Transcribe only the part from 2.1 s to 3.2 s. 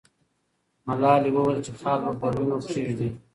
پر وینو کښېږدي.